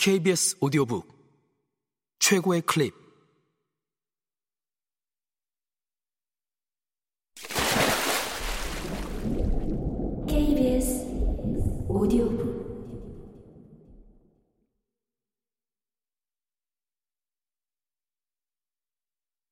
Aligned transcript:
KBS 0.00 0.58
오디오북 0.60 1.08
최고의 2.20 2.60
클립. 2.60 2.94
KBS 10.28 11.04
오디오북. 11.88 12.38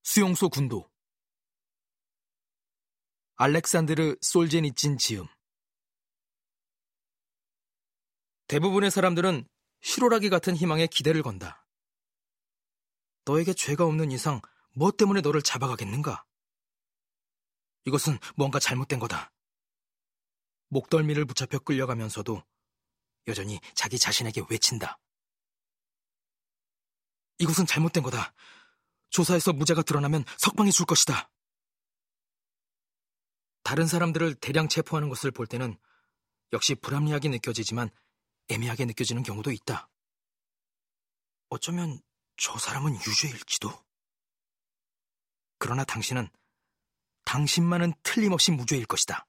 수용소 0.04 0.48
군도. 0.50 0.88
알렉산드르 3.34 4.14
솔제니친 4.20 4.98
지음. 4.98 5.26
대부분의 8.46 8.92
사람들은 8.92 9.48
실오라기 9.86 10.30
같은 10.30 10.56
희망에 10.56 10.88
기대를 10.88 11.22
건다. 11.22 11.64
너에게 13.24 13.54
죄가 13.54 13.84
없는 13.84 14.10
이상 14.10 14.40
뭐 14.72 14.90
때문에 14.90 15.20
너를 15.20 15.42
잡아가겠는가? 15.42 16.26
이것은 17.84 18.18
뭔가 18.34 18.58
잘못된 18.58 18.98
거다. 18.98 19.32
목덜미를 20.70 21.24
붙잡혀 21.24 21.60
끌려가면서도 21.60 22.42
여전히 23.28 23.60
자기 23.76 23.96
자신에게 23.96 24.42
외친다. 24.50 24.98
이것은 27.38 27.64
잘못된 27.64 28.02
거다. 28.02 28.34
조사에서 29.10 29.52
무죄가 29.52 29.82
드러나면 29.82 30.24
석방해 30.36 30.72
줄 30.72 30.84
것이다. 30.84 31.30
다른 33.62 33.86
사람들을 33.86 34.34
대량 34.34 34.68
체포하는 34.68 35.08
것을 35.08 35.30
볼 35.30 35.46
때는 35.46 35.78
역시 36.52 36.74
불합리하게 36.74 37.28
느껴지지만 37.28 37.88
애매하게 38.48 38.84
느껴지는 38.86 39.22
경우도 39.22 39.52
있다. 39.52 39.88
어쩌면 41.48 42.00
저 42.36 42.58
사람은 42.58 42.94
유죄일지도. 42.94 43.70
그러나 45.58 45.84
당신은 45.84 46.28
당신만은 47.24 47.92
틀림없이 48.02 48.52
무죄일 48.52 48.86
것이다. 48.86 49.26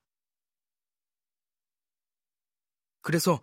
그래서 3.02 3.42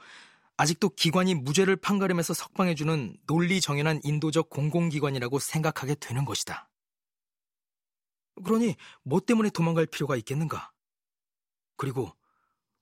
아직도 0.56 0.91
기관이 0.91 1.34
무죄를 1.34 1.77
판가름해서 1.77 2.34
석방해주는 2.34 3.16
논리 3.27 3.61
정연한 3.61 4.00
인도적 4.05 4.50
공공기관이라고 4.50 5.38
생각하게 5.38 5.97
되는 5.97 6.25
것이다. 6.25 6.70
그러니 8.44 8.77
뭐 9.03 9.20
때문에 9.20 9.50
도망갈 9.50 9.86
필요가 9.86 10.16
있겠는가? 10.16 10.72
그리고 11.77 12.14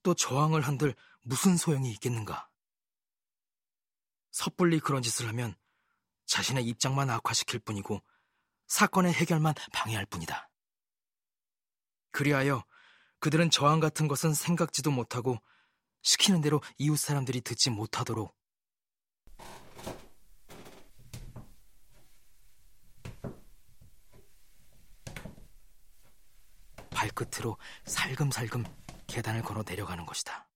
또 0.03 0.15
저항을 0.15 0.63
한들 0.63 0.95
무슨 1.23 1.57
소용이 1.57 1.91
있겠는가? 1.93 2.51
섣불리 4.33 4.81
그런 4.81 5.03
짓을 5.03 5.29
하면 5.29 5.55
자신의 6.27 6.65
입장만 6.67 7.11
악화시킬 7.11 7.61
뿐이고 7.61 8.03
사건의 8.67 9.13
해결만 9.13 9.55
방해할 9.73 10.07
뿐이다. 10.07 10.51
그리하여 12.11 12.65
그들은 13.21 13.51
저항 13.51 13.81
같은 13.81 14.09
것은 14.09 14.35
생각지도 14.35 14.91
못하고 14.91 15.39
시키는 16.03 16.41
대로 16.41 16.61
이웃 16.79 16.97
사람들이 16.97 17.43
듣지 17.43 17.71
못하도록 17.71 18.35
발끝으로 26.91 27.59
살금살금 27.85 28.65
계단을 29.07 29.43
걸어 29.43 29.63
내려가는 29.67 30.07
것이다. 30.07 30.52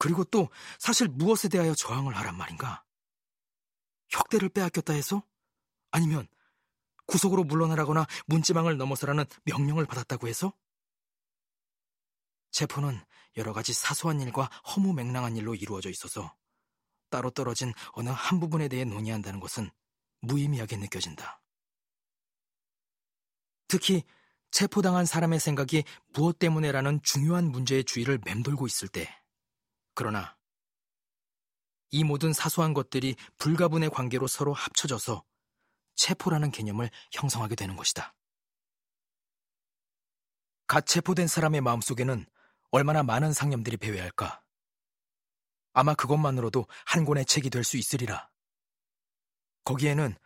그리고 0.00 0.24
또 0.24 0.48
사실 0.78 1.08
무엇에 1.08 1.50
대하여 1.50 1.74
저항을 1.74 2.16
하란 2.16 2.34
말인가? 2.34 2.82
혁대를 4.08 4.48
빼앗겼다 4.48 4.94
해서? 4.94 5.22
아니면 5.90 6.26
구속으로 7.06 7.44
물러나라거나 7.44 8.06
문지방을 8.24 8.78
넘어서라는 8.78 9.26
명령을 9.44 9.84
받았다고 9.84 10.26
해서? 10.26 10.54
체포는 12.50 12.98
여러 13.36 13.52
가지 13.52 13.74
사소한 13.74 14.22
일과 14.22 14.44
허무 14.74 14.94
맹랑한 14.94 15.36
일로 15.36 15.54
이루어져 15.54 15.90
있어서 15.90 16.34
따로 17.10 17.28
떨어진 17.28 17.74
어느 17.92 18.08
한 18.08 18.40
부분에 18.40 18.68
대해 18.68 18.84
논의한다는 18.84 19.38
것은 19.38 19.70
무의미하게 20.22 20.78
느껴진다. 20.78 21.42
특히 23.68 24.04
체포당한 24.50 25.04
사람의 25.04 25.40
생각이 25.40 25.84
무엇 26.14 26.38
때문에라는 26.38 27.00
중요한 27.02 27.50
문제의 27.50 27.84
주의를 27.84 28.18
맴돌고 28.24 28.66
있을 28.66 28.88
때, 28.88 29.19
그러나 30.00 30.34
이 31.90 32.04
모든 32.04 32.32
사소한 32.32 32.72
것들이 32.72 33.16
불가분의 33.36 33.90
관계로 33.90 34.28
서로 34.28 34.54
합쳐져서 34.54 35.22
체포라는 35.94 36.52
개념을 36.52 36.90
형성하게 37.12 37.54
되는 37.54 37.76
것이다. 37.76 38.14
갓 40.66 40.86
체포된 40.86 41.26
사람의 41.26 41.60
마음속에는 41.60 42.24
얼마나 42.70 43.02
많은 43.02 43.34
상념들이 43.34 43.76
배회할까? 43.76 44.42
아마 45.74 45.92
그것만으로도 45.92 46.66
한 46.86 47.04
권의 47.04 47.26
책이 47.26 47.50
될 47.50 47.62
수 47.62 47.76
있으리라. 47.76 48.30
거기에는 49.64 50.16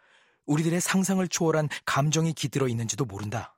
우리들의 0.47 0.81
상상을 0.81 1.27
초월한 1.27 1.69
감정이 1.85 2.33
깃들어 2.35 2.69
있는지도 2.69 3.07
모른다. 3.07 3.54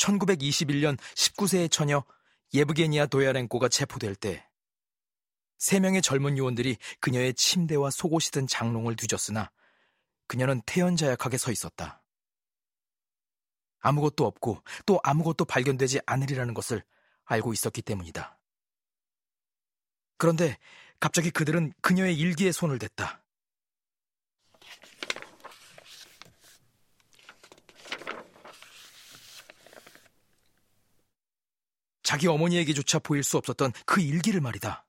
1921년 0.00 0.98
19세의 1.14 1.70
처녀 1.70 2.04
예브게니아 2.54 3.06
도야렌코가 3.06 3.68
체포될 3.68 4.16
때, 4.16 4.46
세 5.58 5.78
명의 5.78 6.00
젊은 6.00 6.38
요원들이 6.38 6.78
그녀의 7.00 7.34
침대와 7.34 7.90
속옷이 7.90 8.30
든 8.32 8.46
장롱을 8.46 8.96
뒤졌으나 8.96 9.50
그녀는 10.26 10.62
태연자약하게 10.64 11.36
서 11.36 11.52
있었다. 11.52 12.02
아무것도 13.80 14.26
없고 14.26 14.62
또 14.86 14.98
아무것도 15.02 15.44
발견되지 15.44 16.00
않으리라는 16.06 16.54
것을 16.54 16.82
알고 17.24 17.52
있었기 17.52 17.82
때문이다. 17.82 18.38
그런데 20.16 20.58
갑자기 20.98 21.30
그들은 21.30 21.72
그녀의 21.82 22.16
일기에 22.16 22.52
손을 22.52 22.78
댔다. 22.78 23.19
자기 32.10 32.26
어머니에게조차 32.26 32.98
보일 32.98 33.22
수 33.22 33.36
없었던 33.36 33.70
그 33.86 34.00
일기를 34.00 34.40
말이다. 34.40 34.84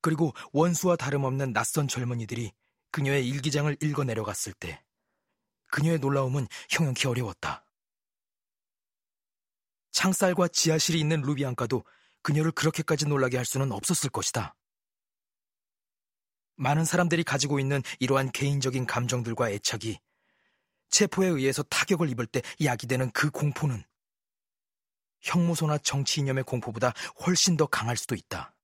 그리고 0.00 0.32
원수와 0.54 0.96
다름없는 0.96 1.52
낯선 1.52 1.86
젊은이들이 1.86 2.50
그녀의 2.90 3.28
일기장을 3.28 3.76
읽어 3.82 4.04
내려갔을 4.04 4.54
때 4.54 4.82
그녀의 5.66 5.98
놀라움은 5.98 6.46
형용키 6.70 7.06
어려웠다. 7.08 7.66
창살과 9.92 10.48
지하실이 10.48 10.98
있는 10.98 11.20
루비안가도 11.20 11.84
그녀를 12.22 12.50
그렇게까지 12.50 13.04
놀라게 13.04 13.36
할 13.36 13.44
수는 13.44 13.70
없었을 13.70 14.08
것이다. 14.08 14.56
많은 16.56 16.86
사람들이 16.86 17.22
가지고 17.22 17.60
있는 17.60 17.82
이러한 18.00 18.32
개인적인 18.32 18.86
감정들과 18.86 19.50
애착이 19.50 19.98
체포에 20.88 21.28
의해서 21.28 21.62
타격을 21.64 22.08
입을 22.08 22.28
때 22.28 22.40
야기되는 22.62 23.10
그 23.10 23.30
공포는 23.30 23.84
형무소나 25.24 25.78
정치 25.78 26.20
이념의 26.20 26.44
공포보다 26.44 26.92
훨씬 27.26 27.56
더 27.56 27.66
강할 27.66 27.96
수도 27.96 28.14
있다. 28.14 28.54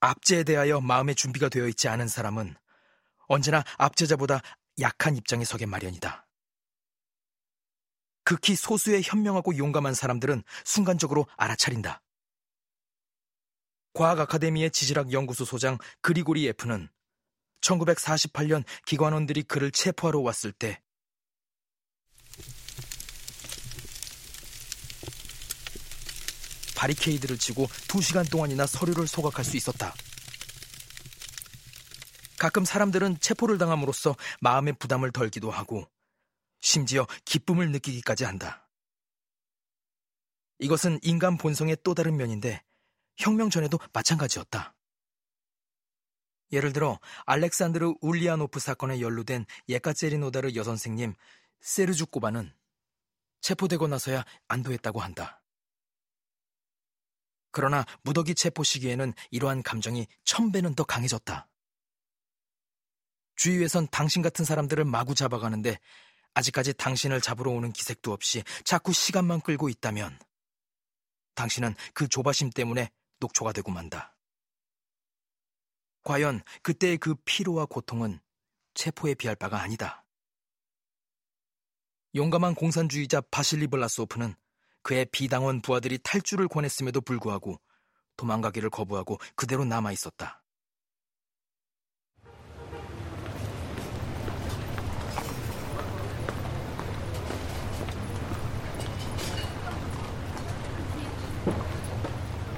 압제에 0.00 0.44
대하여 0.44 0.80
마음의 0.80 1.14
준비가 1.14 1.48
되어 1.48 1.66
있지 1.68 1.88
않은 1.88 2.08
사람은 2.08 2.54
언제나 3.26 3.64
압제자보다 3.78 4.40
약한 4.80 5.16
입장에 5.16 5.44
서게 5.44 5.66
마련이다. 5.66 6.26
극히 8.24 8.54
소수의 8.54 9.02
현명하고 9.02 9.56
용감한 9.56 9.94
사람들은 9.94 10.42
순간적으로 10.64 11.26
알아차린다. 11.36 12.02
과학 13.92 14.20
아카데미의 14.20 14.70
지질학 14.70 15.12
연구소 15.12 15.44
소장 15.44 15.78
그리고리 16.00 16.46
F는 16.48 16.88
1948년 17.60 18.64
기관원들이 18.86 19.42
그를 19.42 19.70
체포하러 19.70 20.20
왔을 20.20 20.52
때 20.52 20.80
바리케이드를 26.80 27.36
치고 27.36 27.66
두시간 27.88 28.24
동안이나 28.24 28.66
서류를 28.66 29.06
소각할 29.06 29.44
수 29.44 29.58
있었다. 29.58 29.94
가끔 32.38 32.64
사람들은 32.64 33.20
체포를 33.20 33.58
당함으로써 33.58 34.16
마음의 34.40 34.74
부담을 34.78 35.12
덜기도 35.12 35.50
하고 35.50 35.86
심지어 36.60 37.06
기쁨을 37.26 37.70
느끼기까지 37.72 38.24
한다. 38.24 38.66
이것은 40.58 40.98
인간 41.02 41.36
본성의 41.36 41.78
또 41.84 41.94
다른 41.94 42.16
면인데 42.16 42.62
혁명 43.18 43.50
전에도 43.50 43.78
마찬가지였다. 43.92 44.74
예를 46.52 46.72
들어 46.72 46.98
알렉산드르 47.26 47.94
울리아노프 48.00 48.58
사건에 48.58 49.02
연루된 49.02 49.44
예카제리노다르 49.68 50.54
여선생님 50.54 51.14
세르주 51.60 52.06
꼬바는 52.06 52.54
체포되고 53.42 53.86
나서야 53.86 54.24
안도했다고 54.48 55.00
한다. 55.00 55.39
그러나 57.50 57.84
무더기 58.02 58.34
체포 58.34 58.62
시기에는 58.62 59.12
이러한 59.30 59.62
감정이 59.62 60.06
천 60.24 60.52
배는 60.52 60.74
더 60.74 60.84
강해졌다. 60.84 61.48
주위에선 63.36 63.88
당신 63.90 64.22
같은 64.22 64.44
사람들을 64.44 64.84
마구 64.84 65.14
잡아가는데 65.14 65.78
아직까지 66.34 66.74
당신을 66.74 67.20
잡으러 67.20 67.50
오는 67.50 67.72
기색도 67.72 68.12
없이 68.12 68.42
자꾸 68.64 68.92
시간만 68.92 69.40
끌고 69.40 69.68
있다면 69.68 70.18
당신은 71.34 71.74
그 71.94 72.06
조바심 72.06 72.50
때문에 72.50 72.90
녹초가 73.18 73.52
되고 73.52 73.70
만다. 73.70 74.16
과연 76.02 76.42
그때의 76.62 76.98
그 76.98 77.14
피로와 77.24 77.66
고통은 77.66 78.20
체포에 78.74 79.14
비할 79.14 79.36
바가 79.36 79.60
아니다. 79.60 80.04
용감한 82.14 82.54
공산주의자 82.54 83.20
바실리 83.30 83.66
블라소프는 83.68 84.34
그의 84.82 85.06
비당원 85.12 85.60
부하들이 85.60 85.98
탈주를 86.02 86.48
권했음에도 86.48 87.00
불구하고 87.00 87.60
도망가기를 88.16 88.70
거부하고 88.70 89.18
그대로 89.34 89.64
남아 89.64 89.92
있었다. 89.92 90.42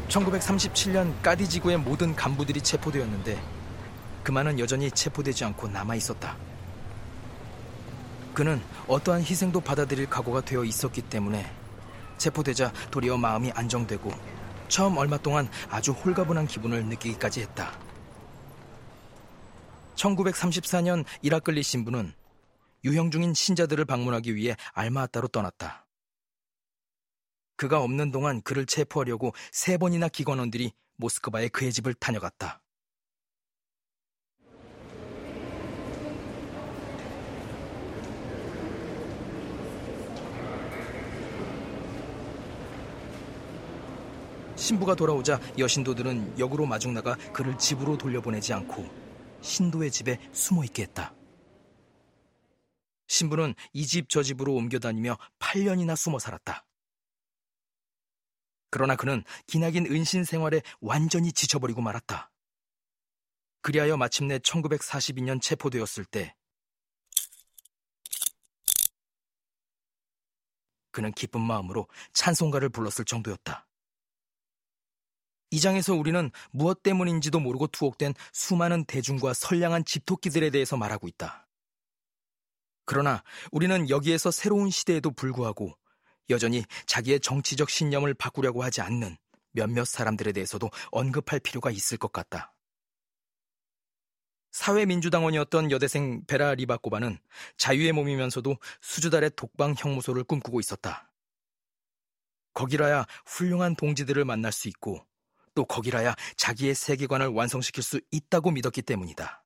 (1937년) 0.08 1.22
까디 1.22 1.48
지구의 1.48 1.78
모든 1.78 2.14
간부들이 2.14 2.60
체포되었는데 2.60 3.42
그만은 4.22 4.58
여전히 4.58 4.90
체포되지 4.90 5.44
않고 5.46 5.68
남아 5.68 5.94
있었다. 5.94 6.36
그는 8.34 8.62
어떠한 8.88 9.22
희생도 9.22 9.60
받아들일 9.60 10.08
각오가 10.08 10.42
되어 10.42 10.64
있었기 10.64 11.02
때문에 11.02 11.61
체포되자 12.22 12.72
도리어 12.92 13.16
마음이 13.16 13.50
안정되고 13.50 14.10
처음 14.68 14.96
얼마 14.96 15.18
동안 15.18 15.48
아주 15.68 15.90
홀가분한 15.90 16.46
기분을 16.46 16.86
느끼기까지 16.86 17.40
했다. 17.42 17.76
1934년 19.96 21.04
이라클리 21.22 21.62
신부는 21.62 22.14
유형 22.84 23.10
중인 23.10 23.34
신자들을 23.34 23.84
방문하기 23.84 24.34
위해 24.34 24.56
알마아따로 24.72 25.28
떠났다. 25.28 25.86
그가 27.56 27.80
없는 27.80 28.10
동안 28.12 28.40
그를 28.42 28.66
체포하려고 28.66 29.34
세 29.50 29.76
번이나 29.76 30.08
기관원들이 30.08 30.72
모스크바의 30.96 31.50
그의 31.50 31.72
집을 31.72 31.94
다녀갔다. 31.94 32.61
신부가 44.62 44.94
돌아오자 44.94 45.40
여신도들은 45.58 46.38
역으로 46.38 46.66
마중 46.66 46.94
나가 46.94 47.16
그를 47.32 47.58
집으로 47.58 47.98
돌려보내지 47.98 48.52
않고 48.52 48.88
신도의 49.40 49.90
집에 49.90 50.20
숨어 50.32 50.62
있게 50.66 50.84
했다. 50.84 51.12
신부는 53.08 53.54
이 53.72 53.84
집 53.86 54.06
저 54.08 54.22
집으로 54.22 54.54
옮겨 54.54 54.78
다니며 54.78 55.18
8년이나 55.40 55.96
숨어 55.96 56.20
살았다. 56.20 56.64
그러나 58.70 58.94
그는 58.94 59.24
기나긴 59.48 59.86
은신 59.86 60.22
생활에 60.22 60.62
완전히 60.80 61.32
지쳐버리고 61.32 61.80
말았다. 61.82 62.30
그리하여 63.62 63.96
마침내 63.96 64.38
1942년 64.38 65.42
체포되었을 65.42 66.04
때 66.04 66.36
그는 70.92 71.10
기쁜 71.10 71.40
마음으로 71.40 71.88
찬송가를 72.12 72.68
불렀을 72.68 73.04
정도였다. 73.04 73.66
이 75.52 75.60
장에서 75.60 75.94
우리는 75.94 76.30
무엇 76.50 76.82
때문인지도 76.82 77.38
모르고 77.38 77.66
투옥된 77.66 78.14
수많은 78.32 78.86
대중과 78.86 79.34
선량한 79.34 79.84
집토끼들에 79.84 80.48
대해서 80.48 80.78
말하고 80.78 81.08
있다. 81.08 81.46
그러나 82.86 83.22
우리는 83.52 83.90
여기에서 83.90 84.30
새로운 84.30 84.70
시대에도 84.70 85.10
불구하고 85.10 85.76
여전히 86.30 86.64
자기의 86.86 87.20
정치적 87.20 87.68
신념을 87.68 88.14
바꾸려고 88.14 88.64
하지 88.64 88.80
않는 88.80 89.18
몇몇 89.52 89.86
사람들에 89.86 90.32
대해서도 90.32 90.70
언급할 90.90 91.38
필요가 91.40 91.70
있을 91.70 91.98
것 91.98 92.10
같다. 92.12 92.54
사회민주당원이었던 94.52 95.70
여대생 95.70 96.24
베라 96.26 96.54
리바코바는 96.54 97.18
자유의 97.58 97.92
몸이면서도 97.92 98.56
수주달의 98.80 99.32
독방 99.36 99.74
형무소를 99.76 100.24
꿈꾸고 100.24 100.60
있었다. 100.60 101.12
거기라야 102.54 103.04
훌륭한 103.26 103.76
동지들을 103.76 104.24
만날 104.24 104.50
수 104.52 104.68
있고 104.68 105.06
또 105.54 105.64
거기라야 105.64 106.14
자기의 106.36 106.74
세계관을 106.74 107.28
완성시킬 107.28 107.82
수 107.82 108.00
있다고 108.10 108.50
믿었기 108.50 108.82
때문이다. 108.82 109.44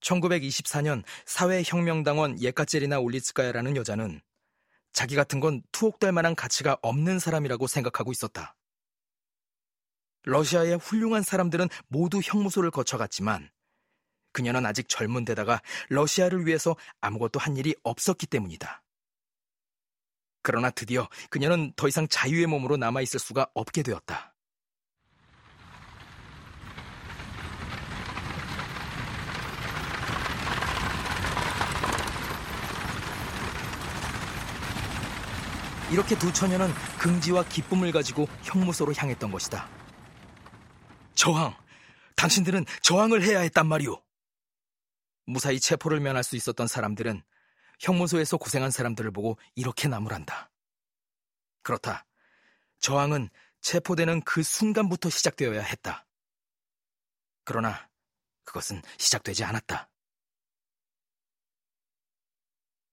1924년 0.00 1.02
사회혁명당원 1.26 2.40
예카제리나 2.40 3.00
올리츠카야라는 3.00 3.76
여자는 3.76 4.20
자기 4.92 5.16
같은 5.16 5.40
건 5.40 5.62
투옥될 5.72 6.12
만한 6.12 6.34
가치가 6.34 6.76
없는 6.82 7.18
사람이라고 7.18 7.66
생각하고 7.66 8.12
있었다. 8.12 8.56
러시아의 10.24 10.76
훌륭한 10.76 11.22
사람들은 11.22 11.68
모두 11.88 12.20
형무소를 12.22 12.70
거쳐갔지만 12.70 13.50
그녀는 14.32 14.66
아직 14.66 14.88
젊은 14.88 15.24
데다가 15.24 15.62
러시아를 15.88 16.46
위해서 16.46 16.76
아무것도 17.00 17.40
한 17.40 17.56
일이 17.56 17.74
없었기 17.82 18.26
때문이다. 18.26 18.82
그러나 20.42 20.70
드디어 20.70 21.08
그녀는 21.30 21.72
더 21.76 21.88
이상 21.88 22.08
자유의 22.08 22.46
몸으로 22.46 22.76
남아있을 22.76 23.18
수가 23.20 23.48
없게 23.54 23.82
되었다. 23.82 24.34
이렇게 35.90 36.18
두 36.18 36.32
처녀는 36.32 36.70
긍지와 36.98 37.44
기쁨을 37.44 37.92
가지고 37.92 38.28
형무소로 38.42 38.92
향했던 38.94 39.30
것이다. 39.30 39.68
저항! 41.14 41.54
당신들은 42.16 42.66
저항을 42.82 43.22
해야 43.22 43.40
했단 43.40 43.66
말이오! 43.66 44.02
무사히 45.26 45.58
체포를 45.60 46.00
면할 46.00 46.24
수 46.24 46.36
있었던 46.36 46.66
사람들은 46.66 47.22
형무소에서 47.78 48.36
고생한 48.36 48.70
사람들을 48.70 49.10
보고 49.10 49.38
이렇게 49.54 49.88
나무란다. 49.88 50.50
그렇다. 51.62 52.06
저항은 52.80 53.28
체포되는 53.60 54.22
그 54.22 54.42
순간부터 54.42 55.10
시작되어야 55.10 55.62
했다. 55.62 56.06
그러나 57.44 57.88
그것은 58.44 58.82
시작되지 58.98 59.44
않았다. 59.44 59.88